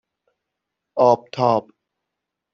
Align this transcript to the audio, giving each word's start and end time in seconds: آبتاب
آبتاب 0.97 1.67